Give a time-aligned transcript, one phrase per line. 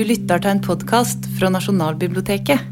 [0.00, 2.62] Du lytter til en podkast fra Nasjonalbiblioteket.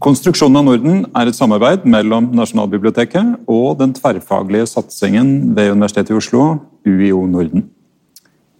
[0.00, 6.16] Konstruksjonen av Norden er et samarbeid mellom Nasjonalbiblioteket og den tverrfaglige satsingen ved Universitetet i
[6.16, 6.44] Oslo,
[6.88, 7.66] UiO Norden.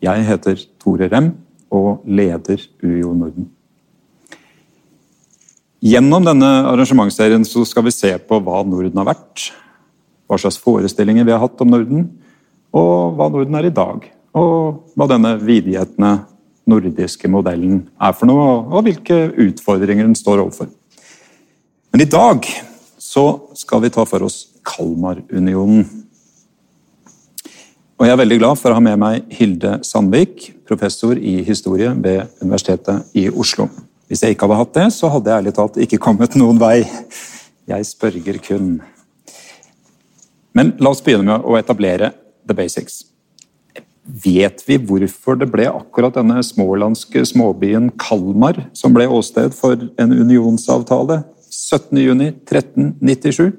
[0.04, 1.30] Jeg heter Tore Rem
[1.72, 3.48] og leder UiO Norden.
[5.80, 9.54] Gjennom denne arrangementsserien skal vi se på hva Norden har vært,
[10.28, 12.04] hva slags forestillinger vi har hatt om Norden,
[12.76, 14.04] og hva Norden er i dag
[14.36, 16.12] og hva denne vidgjetne
[16.68, 20.68] nordiske modellen er for noe, og hvilke utfordringer den står overfor.
[21.94, 22.44] Men i dag
[23.00, 23.24] så
[23.56, 25.86] skal vi ta for oss Kalmarunionen.
[27.96, 31.94] Og jeg er veldig glad for å ha med meg Hilde Sandvik, professor i historie
[31.94, 33.70] ved Universitetet i Oslo.
[34.10, 36.82] Hvis jeg ikke hadde hatt det, så hadde jeg ærlig talt ikke kommet noen vei.
[37.66, 38.74] Jeg spørger kun.
[40.52, 42.12] Men la oss begynne med å etablere
[42.44, 43.06] the basics.
[44.06, 50.12] Vet vi hvorfor det ble akkurat denne smålandske småbyen Kalmar som ble åsted for en
[50.14, 53.50] unionsavtale 17.6.1397?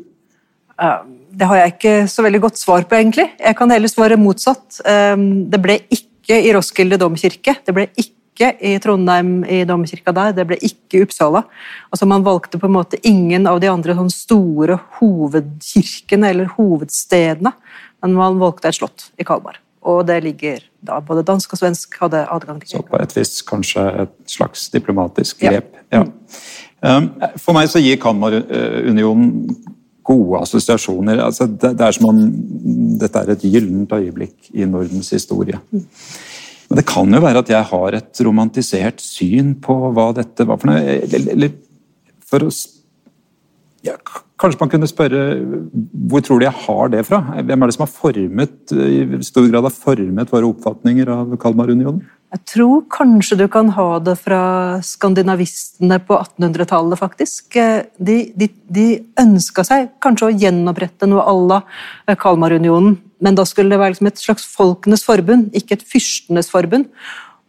[1.38, 3.28] Det har jeg ikke så veldig godt svar på, egentlig.
[3.42, 4.80] Jeg kan heller svare motsatt.
[4.88, 7.56] Ehm, det ble ikke i Roskilde domkirke.
[7.66, 11.44] Det ble ikke i Trondheim i domkirka der, det ble ikke i Uppsala.
[11.92, 17.52] Altså Man valgte på en måte ingen av de andre sånn store hovedkirkene eller hovedstedene,
[18.02, 21.95] men man valgte et slott i Kalmar og det ligger da både dansk og svensk
[22.02, 22.75] hadde adgang til.
[22.75, 25.73] Så på et vis kanskje et slags diplomatisk grep.
[25.94, 26.03] Ja.
[26.03, 26.97] ja.
[26.97, 27.09] Um,
[27.41, 29.31] for meg så gir Kalmarunionen
[30.07, 31.19] gode assosiasjoner.
[31.23, 32.21] Altså, det, er som om
[33.02, 35.59] dette er et gyllent øyeblikk i Nordens historie.
[35.71, 40.59] Men det kan jo være at jeg har et romantisert syn på hva dette var
[40.61, 40.99] for noe.
[41.07, 41.55] Eller
[42.27, 42.51] for å
[43.85, 43.95] ja,
[44.38, 45.21] Kanskje man kunne spørre
[46.09, 47.23] hvor tror du jeg har det fra?
[47.41, 52.03] Hvem er det som har formet, i stor grad har formet våre oppfatninger av Kalmarunionen?
[52.35, 54.41] Jeg tror kanskje du kan ha det fra
[54.84, 57.56] skandinavistene på 1800-tallet, faktisk.
[57.97, 58.88] De, de, de
[59.23, 64.12] ønska seg kanskje å gjenopprette noe à la Kalmarunionen, men da skulle det være liksom
[64.12, 66.91] et slags folkenes forbund, ikke et fyrstenes forbund.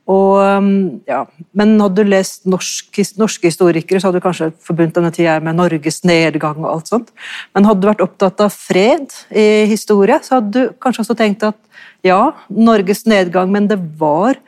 [0.08, 0.68] Og, um,
[1.08, 5.34] ja, men hadde du lest norsk, norske historikere, så hadde du kanskje forbundet denne tida
[5.44, 7.10] med Norges nedgang og alt sånt.
[7.52, 11.44] Men hadde du vært opptatt av fred i historie, så hadde du kanskje også tenkt
[11.44, 11.58] at
[12.06, 14.38] ja, Norges nedgang, men det var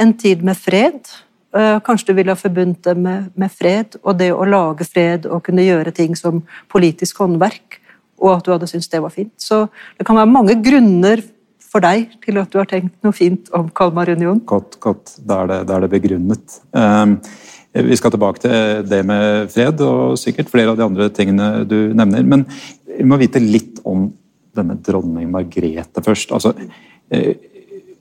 [0.00, 1.12] en tid med fred.
[1.52, 5.28] Uh, kanskje du ville ha forbundet det med, med fred, og det å lage fred
[5.28, 6.40] og kunne gjøre ting som
[6.72, 7.76] politisk håndverk,
[8.20, 9.34] og at du hadde syntes det var fint.
[9.36, 9.66] Så
[9.98, 11.20] det kan være mange grunner
[11.70, 14.42] for deg til at du har tenkt noe fint om Kalmarunionen?
[14.48, 15.14] Godt, godt.
[15.22, 16.56] Da er det, da er det begrunnet.
[16.74, 17.18] Um,
[17.70, 21.92] vi skal tilbake til det med fred og sikkert flere av de andre tingene du
[21.94, 22.26] nevner.
[22.26, 22.42] Men
[22.90, 24.08] vi må vite litt om
[24.58, 26.32] denne dronning Margrethe først.
[26.34, 26.50] Altså,
[27.14, 27.36] eh,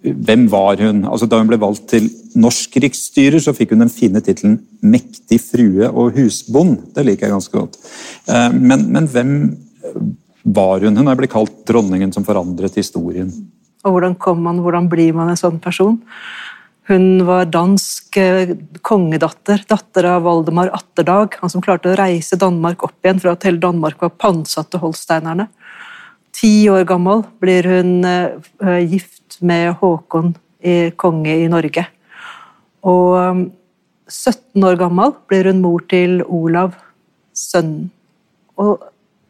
[0.02, 1.04] hvem var hun?
[1.06, 2.08] Altså, da hun ble valgt til
[2.40, 6.94] norsk riksstyrer, så fikk hun den fine tittelen 'mektig frue og husbond'.
[6.96, 7.78] Det liker jeg ganske godt.
[8.28, 9.36] Eh, men, men hvem
[10.44, 10.98] var hun?
[10.98, 13.30] Hun er blitt kalt dronningen som forandret historien.
[13.86, 16.00] Og hvordan kom man, hvordan blir man en sånn person?
[16.90, 22.82] Hun var dansk eh, kongedatter, datter av Valdemar Atterdag, han som klarte å reise Danmark
[22.88, 25.46] opp igjen fra at hele Danmark var pantsatt til holsteinerne.
[26.34, 30.36] Ti år gammel blir hun uh, gift med Håkon,
[31.00, 31.86] konge i Norge.
[32.88, 33.42] Og um,
[34.10, 36.74] 17 år gammel blir hun mor til Olav,
[37.38, 37.90] sønnen.
[38.60, 38.82] Og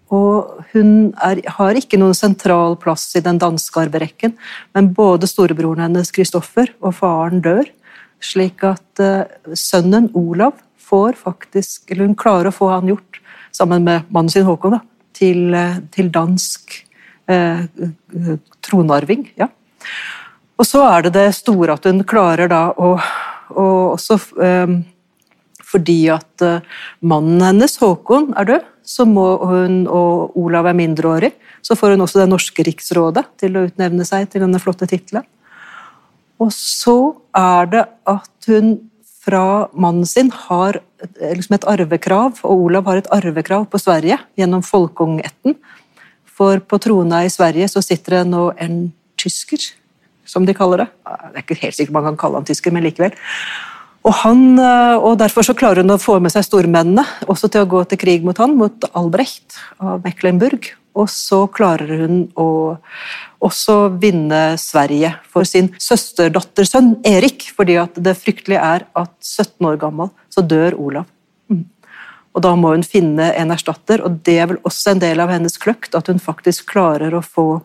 [0.09, 4.33] og hun er, har ikke noen sentral plass i den danske arverekken,
[4.73, 7.69] men både storebroren hennes Kristoffer og faren dør,
[8.19, 10.57] slik at uh, sønnen Olav
[10.89, 13.19] får faktisk Eller hun klarer å få han gjort,
[13.53, 14.81] sammen med mannen sin Håkon, da,
[15.13, 16.79] til, uh, til dansk
[17.29, 17.61] uh,
[18.65, 19.27] tronarving.
[19.37, 19.51] Ja.
[20.59, 22.95] Og så er det det store at hun klarer da å,
[23.53, 24.17] å også
[25.69, 26.43] fordi at
[27.05, 32.05] mannen hennes, Håkon, er død så må hun, og Olav er mindreårig, så får hun
[32.05, 35.27] også Det norske riksrådet til å utnevne seg til denne flotte tittelen.
[36.39, 38.77] Og så er det at hun
[39.19, 40.79] fra mannen sin har
[41.19, 45.57] liksom et arvekrav, og Olav har et arvekrav på Sverige gjennom Folkungetten.
[46.25, 48.87] For på trona i Sverige så sitter det nå en
[49.19, 49.67] tysker,
[50.25, 50.89] som de kaller det.
[51.03, 53.13] Det er ikke helt sikkert man kan kalle han tysker, men likevel.
[54.07, 57.65] Og, han, eh, og, Derfor så klarer hun å få med seg stormennene også til
[57.65, 60.71] å gå til krig mot han, mot Albrecht av Mecklenburg.
[60.99, 62.77] Og så klarer hun å
[63.45, 67.51] også vinne Sverige for sin søsterdattersønn Erik.
[67.55, 71.05] fordi at det fryktelige er at 17 år gammel så dør Olav.
[71.49, 71.65] Mm.
[72.35, 75.29] Og Da må hun finne en erstatter, og det er vel også en del av
[75.29, 77.61] hennes kløkt at hun faktisk klarer å få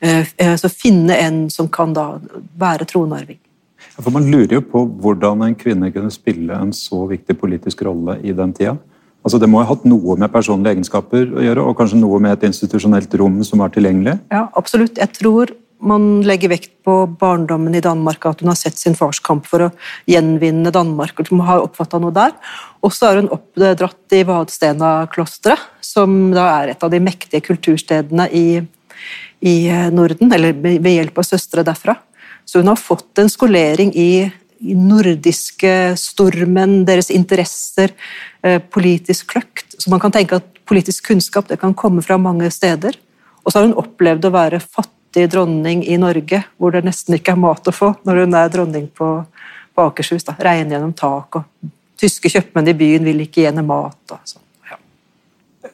[0.00, 2.18] eh, eh finne en som kan da
[2.56, 3.38] være tronarving.
[3.98, 8.18] For Man lurer jo på hvordan en kvinne kunne spille en så viktig politisk rolle
[8.22, 8.76] i den tida.
[9.26, 12.36] Altså Det må ha hatt noe med personlige egenskaper å gjøre, og kanskje noe med
[12.36, 14.14] et institusjonelt rom som var tilgjengelig?
[14.30, 15.00] Ja, absolutt.
[15.02, 19.20] Jeg tror man legger vekt på barndommen i Danmark, at hun har sett sin fars
[19.22, 19.70] kamp for å
[20.10, 21.18] gjenvinne Danmark.
[21.18, 22.32] og hun har oppfatta noe der.
[22.82, 28.28] Og så er hun oppdratt i Vadstena-klosteret, som da er et av de mektige kulturstedene
[28.32, 28.62] i,
[29.42, 29.56] i
[29.90, 31.98] Norden, eller ved hjelp av søstre derfra.
[32.48, 37.92] Så hun har fått en skolering i, nordiske stormenn, deres interesser,
[38.42, 39.76] eh, politisk kløkt.
[39.78, 42.96] Så man kan tenke at politisk kunnskap kan komme fra mange steder.
[43.44, 47.36] Og så har hun opplevd å være fattig dronning i Norge, hvor det nesten ikke
[47.36, 49.12] er mat å få når hun er dronning på,
[49.74, 50.24] på Akershus.
[50.24, 50.34] Da.
[50.40, 54.00] Regner gjennom tak, og tyske kjøpmenn i byen vil ikke gi henne mat.
[54.10, 54.42] og sånn.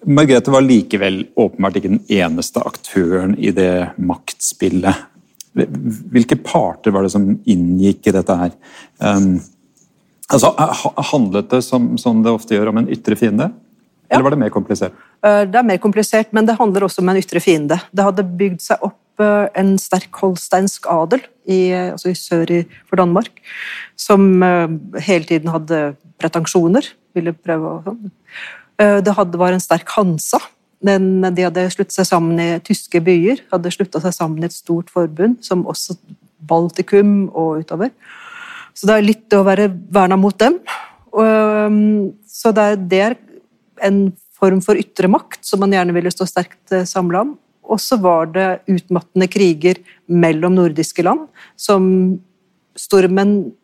[0.04, 5.13] Margrethe var likevel åpenbart ikke den eneste aktøren i det maktspillet
[5.54, 8.54] hvilke parter var det som inngikk i dette her?
[8.98, 9.36] Um,
[10.28, 10.50] altså,
[11.12, 13.50] handlet det som, som, det ofte gjør om en ytre fiende?
[14.08, 14.16] Ja.
[14.16, 14.96] Eller var det mer komplisert?
[15.24, 17.78] Uh, det er mer komplisert, men det handler også om en ytre fiende.
[17.94, 22.60] Det hadde bygd seg opp uh, en sterk holsteinsk adel i, altså i sør i,
[22.90, 23.38] for Danmark,
[24.00, 24.66] som uh,
[25.06, 25.86] hele tiden hadde
[26.22, 26.90] pretensjoner.
[27.14, 27.96] Ville prøve å
[28.74, 30.40] Det hadde, var en sterk Hansa
[30.84, 34.56] den, de hadde sluttet seg sammen i tyske byer, hadde slutta seg sammen i et
[34.56, 35.96] stort forbund, som også
[36.44, 37.92] Baltikum og utover.
[38.76, 40.58] Så det er litt å være verna mot dem.
[41.14, 43.16] Um, så det er, det er
[43.86, 44.04] en
[44.34, 47.34] form for ytre makt som man gjerne ville stå sterkt eh, samla om.
[47.64, 49.78] Og så var det utmattende kriger
[50.10, 51.86] mellom nordiske land, som
[52.76, 53.54] stormenn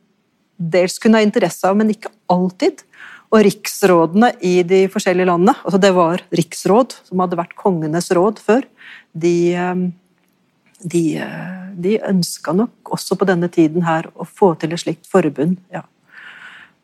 [0.56, 2.84] dels kunne ha interesse av, men ikke alltid.
[3.30, 8.42] Og riksrådene i de forskjellige landene, altså det var riksråd, som hadde vært kongenes råd
[8.42, 8.66] før,
[9.14, 9.84] de, eh,
[10.82, 15.06] de, eh, de ønska nok også på denne tiden her å få til et slikt
[15.06, 15.58] forbund.
[15.72, 15.86] ja.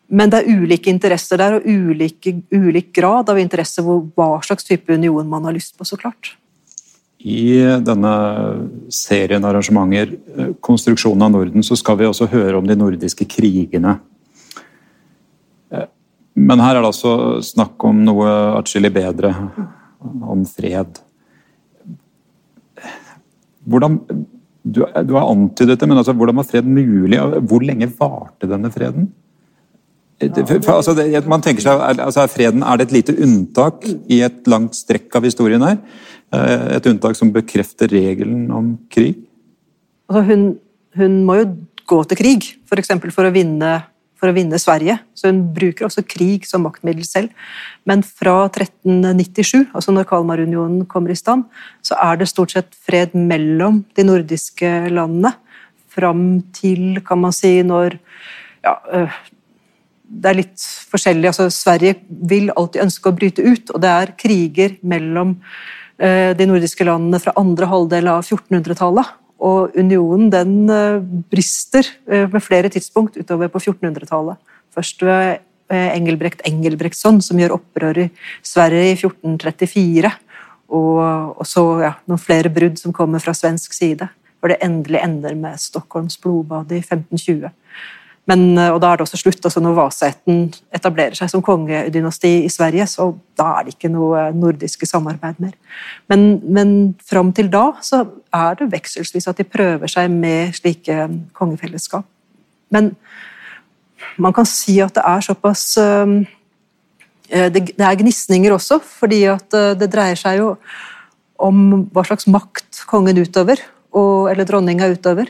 [0.09, 4.65] Men det er ulike interesser der, og ulike, ulik grad av interesse hvor hva slags
[4.65, 6.37] type union man har lyst på, så klart.
[7.19, 8.13] I denne
[8.93, 13.99] serien arrangementer, eh, konstruksjonen av Norden, så skal vi også høre om de nordiske krigene.
[16.37, 17.12] Men her er det altså
[17.44, 18.29] snakk om noe
[18.59, 19.33] atskillig bedre,
[20.05, 20.99] om fred.
[23.67, 23.97] Hvordan,
[24.62, 27.19] du, du har antydet det, men altså, hvordan var fred mulig?
[27.49, 29.09] Hvor lenge varte denne freden?
[30.21, 34.23] For, altså, det, man tenker seg, altså, er freden er det et lite unntak i
[34.25, 35.81] et langt strekk av historien her?
[36.37, 39.19] Eh, et unntak som bekrefter regelen om krig?
[40.09, 40.47] Altså, hun,
[41.00, 41.50] hun må jo
[41.87, 42.94] gå til krig, f.eks.
[42.97, 43.75] For, for å vinne
[44.17, 44.99] for å vinne Sverige.
[45.17, 47.47] Så hun bruker også krig som maktmiddel selv.
[47.89, 51.47] Men fra 1397, altså når Kalmarunionen kommer i stand,
[51.85, 55.35] så er det stort sett fred mellom de nordiske landene.
[55.97, 56.27] Fram
[56.57, 57.99] til, kan man si, når
[58.65, 59.21] ja, øh,
[60.07, 61.31] det er litt forskjellig.
[61.31, 66.49] Altså, Sverige vil alltid ønske å bryte ut, og det er kriger mellom øh, de
[66.49, 69.15] nordiske landene fra andre halvdel av 1400-tallet.
[69.44, 71.03] Og unionen den eh,
[71.33, 74.38] brister eh, flere tidspunkt utover på 1400-tallet.
[74.73, 75.43] Først ved
[75.73, 78.09] eh, Engelbrekt Engelbrektsson, som gjør opprør i
[78.44, 80.12] Sverige i 1434.
[80.73, 81.02] Og,
[81.37, 84.09] og så ja, noen flere brudd som kommer fra svensk side.
[84.40, 87.50] hvor det endelig ender med Stockholms blodbad i 1520.
[88.26, 89.45] Men, eh, og da er det også slutt.
[89.45, 90.40] altså Når Vasaætten
[90.75, 95.54] etablerer seg som kongedynasti i Sverige, så da er det ikke noe nordiske samarbeid mer.
[96.11, 96.73] Men, men
[97.06, 98.02] fram til da så
[98.35, 101.06] er det vekselsvis at de prøver seg med slike
[101.38, 102.06] kongefellesskap.
[102.75, 102.97] Men
[104.18, 106.18] man kan si at det er såpass eh,
[107.30, 110.56] eh, Det, er gnisninger også, fordi at det dreier seg jo
[111.38, 113.61] om hva slags makt kongen utøver,
[113.92, 115.28] og, eller dronninga utøver.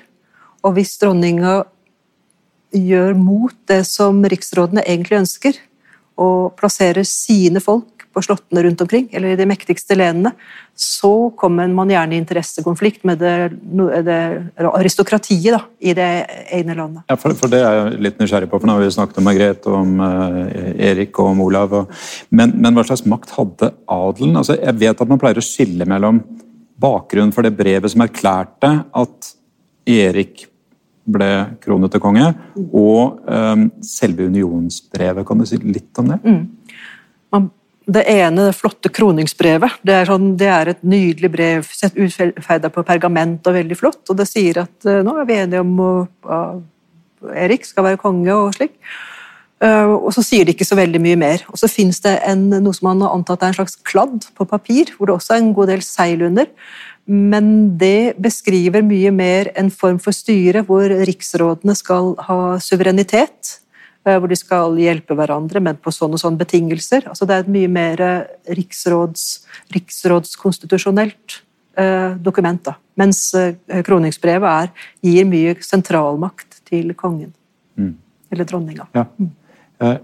[0.64, 1.64] Og hvis dronninga
[2.76, 5.60] gjør mot det som riksrådene egentlig ønsker,
[6.16, 10.30] og plasserer sine folk på slottene rundt omkring, eller i de mektigste lenene,
[10.76, 13.34] så kommer man gjerne i interessekonflikt med det,
[14.06, 14.20] det
[14.70, 16.08] aristokratiet da, i det
[16.56, 17.04] ene landet.
[17.12, 19.28] Ja, for, for, Det er jeg litt nysgjerrig på, for nå har vi snakket om
[19.28, 20.40] Margrethe, om uh,
[20.88, 21.76] Erik og om Olav.
[21.82, 22.02] Og,
[22.32, 24.40] men, men, hva slags makt hadde adelen?
[24.40, 26.24] Altså, jeg vet at man pleier å skille mellom
[26.80, 29.32] bakgrunnen for det brevet som erklærte at
[29.92, 30.48] Erik
[31.06, 31.30] ble
[31.62, 32.32] kronet til konge,
[32.74, 35.26] og um, selve unionsbrevet.
[35.26, 36.20] Kan du si litt om det?
[36.26, 36.44] Mm.
[37.86, 42.66] Det ene, det flotte kroningsbrevet, det er, sånn, det er et nydelig brev sett utferda
[42.74, 44.00] på pergament og veldig flott.
[44.10, 48.34] og Det sier at uh, nå er vi enige om at Erik skal være konge
[48.34, 48.74] og slik.
[49.62, 51.46] Uh, og så sier de ikke så veldig mye mer.
[51.52, 54.48] Og så fins det en, noe som man har antatt er en slags kladd på
[54.50, 56.50] papir, hvor det også er en god del seil under.
[57.06, 63.60] Men det beskriver mye mer en form for styre hvor riksrådene skal ha suverenitet.
[64.06, 67.08] Uh, hvor de skal hjelpe hverandre, men på sånne og sånne betingelser.
[67.10, 68.02] Altså det er et mye mer
[68.54, 69.24] riksråds,
[69.74, 71.40] riksrådskonstitusjonelt
[71.78, 72.62] uh, dokument.
[72.68, 72.76] Da.
[73.02, 73.24] Mens
[73.86, 77.34] kroningsbrevet er, gir mye sentralmakt til kongen.
[77.74, 77.96] Mm.
[78.30, 78.86] Eller dronninga.
[78.94, 79.04] Ja.
[79.18, 79.34] Mm.
[79.80, 79.98] Eh,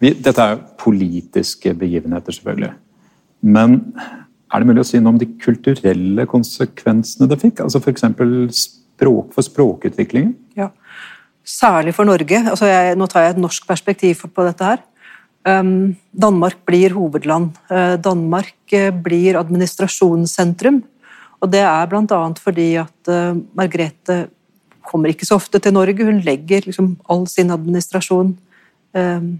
[0.00, 2.72] dette er jo politiske begivenheter, selvfølgelig.
[3.40, 3.76] Men
[4.50, 7.62] er det mulig å si noe om de kulturelle konsekvensene det fikk?
[7.64, 8.06] Altså F.eks.
[8.60, 10.34] Språk, for språkutviklingen?
[10.58, 10.72] Ja,
[11.50, 12.36] Særlig for Norge.
[12.52, 14.82] Altså jeg, nå tar jeg et norsk perspektiv på dette her.
[15.48, 17.56] Um, Danmark blir hovedland.
[17.72, 20.82] Uh, Danmark uh, blir administrasjonssentrum.
[21.40, 22.20] Og det er bl.a.
[22.44, 24.20] fordi at uh, Margrethe
[24.84, 26.04] kommer ikke så ofte til Norge.
[26.06, 28.36] Hun legger liksom all sin administrasjon
[28.96, 29.38] Ehm,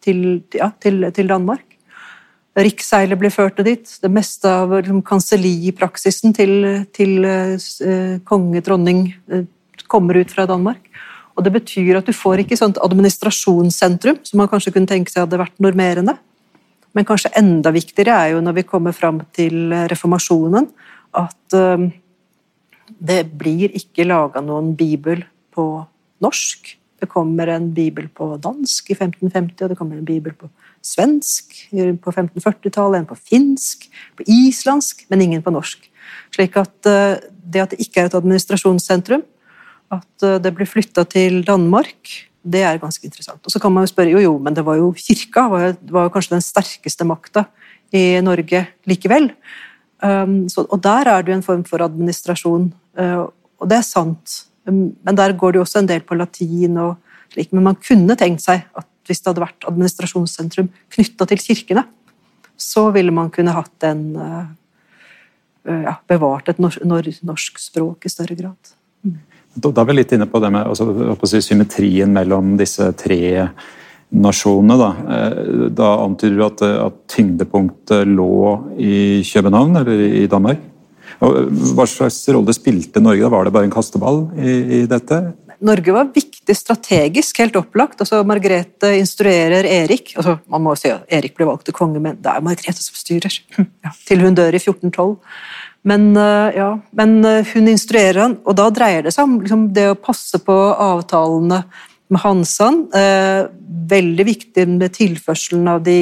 [0.00, 1.67] til, ja, til, til Danmark.
[2.58, 3.90] Riksseilet blir ført dit.
[4.02, 6.54] Det meste av liksom, kansellipraksisen til,
[6.96, 9.44] til uh, konge, dronning, uh,
[9.86, 10.88] kommer ut fra Danmark.
[11.38, 15.22] Og Det betyr at du får ikke sånt administrasjonssentrum, som man kanskje kunne tenke seg
[15.22, 16.16] hadde vært normerende.
[16.96, 20.66] Men kanskje enda viktigere er jo når vi kommer fram til reformasjonen,
[21.14, 21.86] at uh,
[22.98, 25.22] det blir ikke laga noen bibel
[25.54, 25.68] på
[26.24, 26.74] norsk.
[26.98, 30.50] Det kommer en bibel på dansk i 1550, og det kommer en bibel på
[30.88, 35.84] svensk på 1540-tallet, en på finsk, på islandsk, men ingen på norsk.
[36.34, 37.18] Slik at eh,
[37.48, 39.24] det at det ikke er et administrasjonssentrum,
[39.94, 42.14] at eh, det blir flytta til Danmark,
[42.48, 43.40] det er ganske interessant.
[43.44, 46.12] Og så kan man jo spørre jo, jo, men det var jo kirka var, var
[46.14, 47.44] kanskje den sterkeste makta
[47.94, 49.32] i Norge likevel.
[49.98, 53.26] Um, så, og der er det jo en form for administrasjon, uh,
[53.58, 54.36] og det er sant.
[54.68, 56.96] Men der går det jo også en del på latin og
[57.32, 57.50] slik.
[57.56, 61.84] Men man kunne tenkt seg at hvis det hadde vært administrasjonssentrum knytta til kirkene,
[62.58, 64.44] så ville man kunne hatt en eh,
[65.68, 68.72] eh, ja, Bevart et norsk språk i større grad.
[69.06, 69.18] Mm.
[69.58, 73.20] Da er vi litt inne på det med altså, symmetrien mellom disse tre
[74.08, 74.78] nasjonene.
[74.80, 78.34] Da, eh, da antyder du at, at tyngdepunktet lå
[78.78, 80.64] i København, eller i Danmark?
[81.24, 83.24] Og hva slags rolle spilte Norge?
[83.24, 83.32] da?
[83.32, 85.22] Var det bare en kasteball i, i dette?
[85.64, 88.00] Norge var viktig strategisk, helt opplagt.
[88.00, 90.14] Altså, Margrethe instruerer Erik.
[90.16, 92.84] Altså, man må jo si at Erik ble valgt til konge, men det er Margrethe
[92.84, 93.40] som styrer.
[93.58, 95.18] Ja, til hun dør i 1412.
[95.88, 99.68] Men, eh, ja, men eh, hun instruerer han, og da dreier det seg om liksom,
[99.76, 101.62] det å passe på avtalene
[102.08, 102.82] med Hansan.
[102.96, 103.46] Eh,
[103.88, 105.98] veldig viktig med tilførselen av de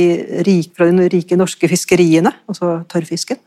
[0.46, 3.38] rike, fra de rike norske fiskeriene, altså tørrfisken.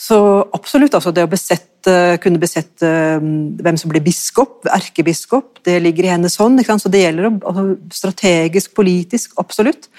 [0.00, 0.16] Så
[0.56, 2.88] absolutt, altså det å besette, kunne besette
[3.20, 6.62] um, hvem som blir biskop, erkebiskop, det ligger i hennes hånd.
[6.64, 9.90] Så det gjelder altså, strategisk, politisk, absolutt.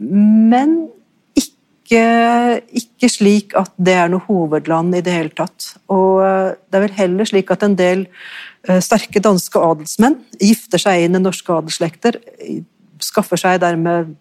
[0.00, 0.86] Men
[1.36, 2.04] ikke,
[2.72, 5.74] ikke, slik at det er noe hovedland i det hele tatt.
[5.92, 10.80] Og uh, det er vel heller slik at en del uh, sterke danske adelsmenn gifter
[10.80, 12.16] seg inn i norske adelsslekter,
[13.04, 14.14] skaffer seg dermed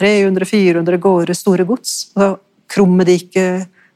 [0.00, 1.98] 300-400 gårder store gods.
[2.16, 2.38] Altså,
[2.70, 3.44] Krummedike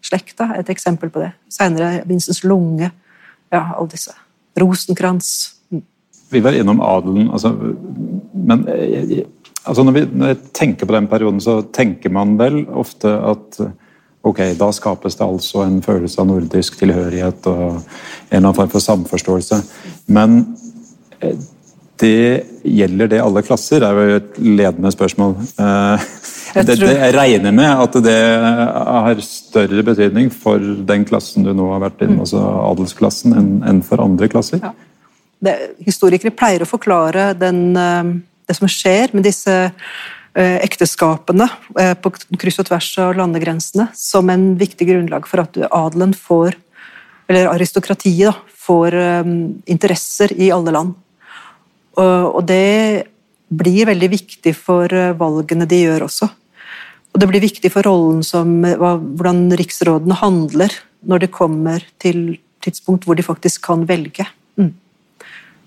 [0.04, 1.32] slekta er et eksempel på det.
[1.52, 2.90] Senere Vincents Lunge.
[3.52, 4.14] Ja, alle disse.
[4.60, 5.30] Rosenkrantz.
[5.70, 5.82] Mm.
[6.30, 7.52] Vi var innom adelen, altså,
[8.34, 9.24] men eh,
[9.64, 13.60] altså når, vi, når jeg tenker på den perioden, så tenker man vel ofte at
[14.24, 17.82] ok, da skapes det altså en følelse av nordisk tilhørighet og en
[18.30, 19.60] eller annen form for samforståelse.
[20.16, 20.40] Men
[21.20, 21.36] eh,
[22.00, 25.36] det gjelder det alle klasser, det er jo et ledende spørsmål.
[26.54, 31.52] Eh, det, det, jeg regner med at det har større betydning for den klassen du
[31.56, 32.24] nå har vært inne, mm.
[32.26, 34.62] altså adelsklassen, enn, en for andre klasser.
[34.62, 34.74] Ja.
[35.44, 38.12] Det, historikere pleier å forklare den, eh,
[38.48, 41.48] det som skjer med disse eh, ekteskapene
[41.80, 46.56] eh, på kryss og tvers av landegrensene, som en viktig grunnlag for at adelen får,
[47.28, 48.94] eller aristokratiet, da, får
[49.68, 50.92] interesser i alle land.
[52.00, 53.04] Og det
[53.52, 54.88] blir veldig viktig for
[55.20, 56.30] valgene de gjør også.
[57.14, 60.74] Og det blir viktig for rollen som hvordan riksrådene handler
[61.06, 64.26] når det kommer til tidspunkt hvor de faktisk kan velge.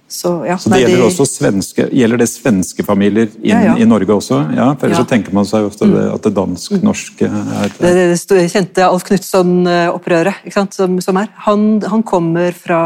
[0.07, 0.13] Mm.
[0.13, 3.73] Så, ja, så det gjelder, også svenske, gjelder det svenske familier inn ja, ja.
[3.75, 4.37] i Norge også?
[4.55, 5.95] Ja, for Ellers så tenker man seg ofte mm.
[6.13, 11.27] at det dansk-norske er Det, det, det kjente Alf Knutson-opprøret som, som, er.
[11.43, 12.79] Han, han kommer fra,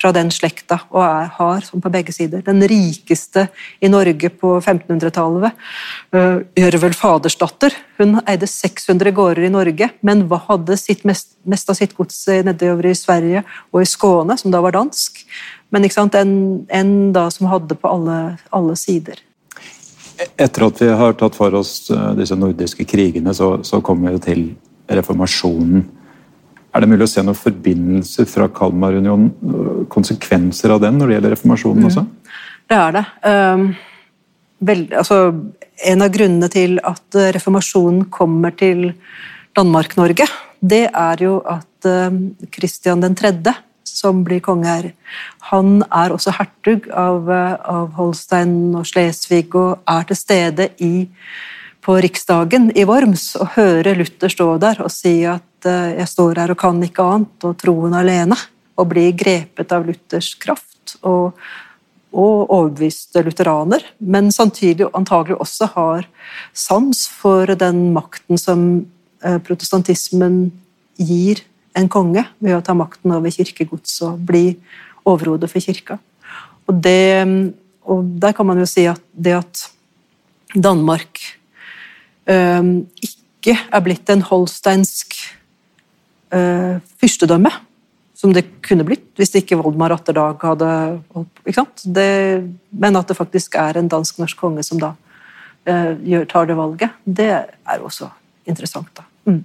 [0.00, 3.46] fra, den slekta og er, har, som på begge sider, den rikeste
[3.78, 5.54] i Norge på 1500-tallet.
[6.10, 7.76] Uh, Gjørvel Fadersdatter.
[7.98, 12.90] Hun eide 600 gårder i Norge, men hadde sitt mest, mest av sitt gods nedover
[12.90, 15.22] i Sverige og i Skåne, som da var dansk.
[15.70, 19.20] Men en, en, da som hadde på alle, alle sider.
[20.18, 24.22] Etter at vi har tatt for oss eh, disse nordiske krigene, så, så kommer vi
[24.24, 24.42] til
[24.88, 25.84] reformasjonen.
[26.72, 31.18] Er det mulig å se noen forbindelser fra Kalmarunionen, eh, konsekvenser av den når det
[31.18, 31.90] gjelder reformasjonen mm.
[31.92, 32.06] også?
[32.68, 33.04] Det er det.
[33.28, 33.68] Um,
[34.68, 35.20] vel, altså,
[35.92, 38.90] en av grunnene til at reformasjonen kommer til
[39.56, 40.26] Danmark-Norge,
[40.58, 41.86] det er jo at
[42.50, 43.36] Kristian um, 3
[43.98, 44.90] som blir konge her,
[45.50, 51.08] han er også hertug av, av Holstein og Slesvig og er til stede i,
[51.84, 56.42] på riksdagen i Worms og hører Luther stå der og si at uh, 'jeg står
[56.42, 58.36] her og kan ikke annet', og troen alene,
[58.76, 60.98] og blir grepet av Luthers kraft.
[61.02, 61.34] og
[62.12, 66.06] og overbeviste lutheraner, men samtidig antagelig også har
[66.56, 68.86] sans for den makten som
[69.22, 70.46] eh, protestantismen
[70.96, 71.42] gir
[71.78, 74.52] en konge ved å ta makten over kirkegods og bli
[75.08, 75.98] overhode for kirka.
[76.68, 77.24] Og, det,
[77.88, 79.64] og der kan man jo si at det at
[80.54, 81.22] Danmark
[82.28, 82.70] øh,
[83.04, 85.16] ikke er blitt en holsteinsk
[86.34, 87.52] øh, fyrstedømme,
[88.18, 90.70] som det kunne blitt hvis ikke Voldmar Atterdag hadde
[91.14, 91.84] holdt
[92.70, 94.92] Men at det faktisk er en dansk-norsk konge som da
[95.66, 98.08] øh, tar det valget, det er også
[98.46, 98.88] interessant.
[98.96, 99.02] da.
[99.24, 99.44] Mm.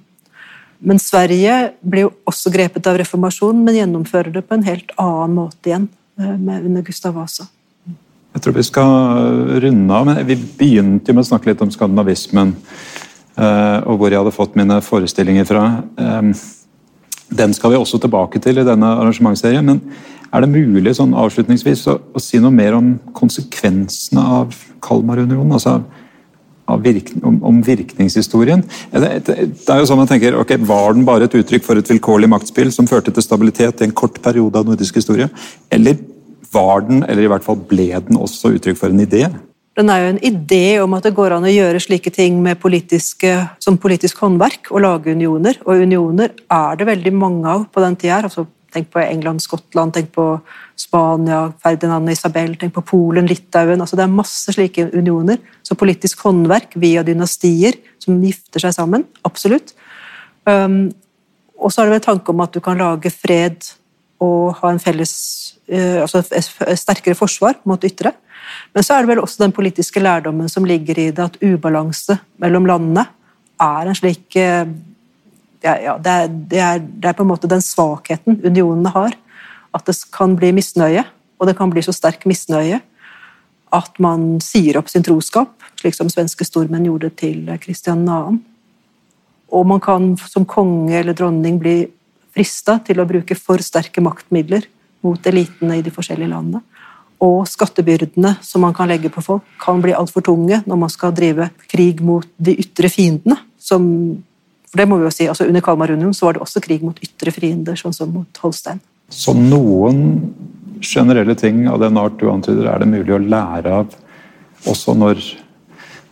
[0.83, 5.37] Men Sverige blir jo også grepet av reformasjonen, men gjennomfører det på en helt annen
[5.37, 5.85] måte igjen
[6.19, 7.47] eh, med under Gustav Vasa.
[8.33, 8.91] Jeg tror vi skal
[9.63, 12.55] runde av, men vi begynte med å snakke litt om skandinavismen.
[13.37, 15.63] Eh, og hvor jeg hadde fått mine forestillinger fra.
[15.95, 16.33] Eh,
[17.33, 19.65] den skal vi også tilbake til i denne arrangementsserien.
[19.65, 19.79] Men
[20.33, 25.55] er det mulig sånn avslutningsvis å, å si noe mer om konsekvensene av Kalmarunionen?
[25.55, 25.79] Altså,
[26.83, 28.63] virk, om, om, virkningshistorien.
[28.91, 29.35] Det,
[29.69, 32.71] er jo sånn man tenker, ok, Var den bare et uttrykk for et vilkårlig maktspill
[32.73, 35.29] som førte til stabilitet i en kort periode av nordisk historie?
[35.73, 35.99] Eller
[36.53, 39.25] var den, eller i hvert fall ble den også uttrykk for en idé?
[39.73, 42.59] Den er jo en idé om at det går an å gjøre slike ting med
[42.61, 43.31] politiske,
[43.63, 45.57] som politisk håndverk og lage unioner.
[45.65, 48.21] Og unioner er det veldig mange av på den tida.
[48.21, 50.25] Altså, tenk på England, Skottland, tenk på
[50.79, 55.39] Spania, Ferdinand og Isabel, tenk på Polen, Litauen altså Det er masse slike unioner.
[55.63, 59.05] Så politisk håndverk via dynastier som gifter seg sammen.
[59.27, 59.75] Absolutt.
[60.49, 60.91] Um,
[61.55, 63.69] og så er det vel tanke om at du kan lage fred
[64.23, 65.13] og ha en felles
[65.71, 68.15] uh, altså sterkere forsvar mot ytre.
[68.75, 72.17] Men så er det vel også den politiske lærdommen som ligger i det at ubalanse
[72.43, 73.05] mellom landene
[73.63, 74.65] er en slik uh,
[75.63, 79.15] ja, det, er, det, er, det, er, på en måte den svakheten unionene har
[79.73, 81.05] at det kan bli misnøye,
[81.39, 82.81] og det kan bli så sterk misnøye
[83.73, 88.35] at man sier opp sin troskap, slik som svenske stormenn gjorde til Kristian 2.
[89.53, 91.77] Og man kan som konge eller dronning bli
[92.33, 94.67] frista til å bruke for sterke maktmidler
[95.05, 96.61] mot elitene i de forskjellige landene.
[97.23, 101.13] Og skattebyrdene som man kan legge på folk, kan bli altfor tunge når man skal
[101.15, 103.37] drive krig mot de ytre fiendene.
[103.63, 103.85] Som,
[104.73, 106.81] for det må vi jo si, altså Under Kalmar Union så var det også krig
[106.81, 108.79] mot ytre fiender, sånn som mot Holstein.
[109.05, 109.99] Så noen
[110.81, 113.93] generelle ting av den art du antyder, er det mulig å lære av
[114.65, 115.21] også når,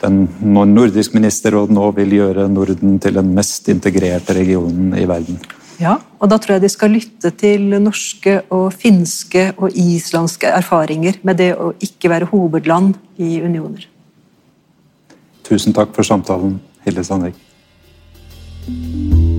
[0.05, 5.41] den, når Nordisk ministerråd nå vil gjøre Norden til den mest integrerte regionen i verden.
[5.81, 11.17] Ja, og da tror jeg de skal lytte til norske og finske og islandske erfaringer
[11.25, 13.89] med det å ikke være hovedland i unioner.
[15.49, 17.47] Tusen takk for samtalen, Hilde Sandvik.
[18.63, 19.30] Thank you.